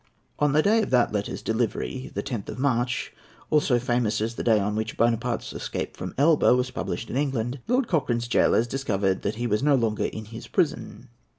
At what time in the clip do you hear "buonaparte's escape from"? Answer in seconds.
4.97-6.15